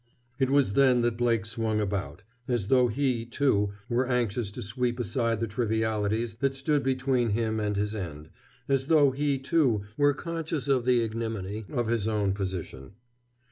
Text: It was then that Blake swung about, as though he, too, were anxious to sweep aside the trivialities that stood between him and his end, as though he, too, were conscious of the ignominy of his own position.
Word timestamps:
It 0.39 0.49
was 0.49 0.73
then 0.73 1.03
that 1.03 1.15
Blake 1.17 1.45
swung 1.45 1.79
about, 1.79 2.23
as 2.47 2.69
though 2.69 2.87
he, 2.87 3.23
too, 3.23 3.73
were 3.87 4.07
anxious 4.07 4.49
to 4.53 4.63
sweep 4.63 4.99
aside 4.99 5.39
the 5.39 5.45
trivialities 5.45 6.33
that 6.39 6.55
stood 6.55 6.81
between 6.81 7.29
him 7.29 7.59
and 7.59 7.77
his 7.77 7.93
end, 7.93 8.31
as 8.67 8.87
though 8.87 9.11
he, 9.11 9.37
too, 9.37 9.83
were 9.97 10.15
conscious 10.15 10.67
of 10.67 10.85
the 10.85 11.03
ignominy 11.03 11.65
of 11.69 11.85
his 11.85 12.07
own 12.07 12.33
position. 12.33 12.93